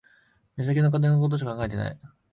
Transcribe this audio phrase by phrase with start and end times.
[0.57, 1.97] 目先の金のことしか考えてない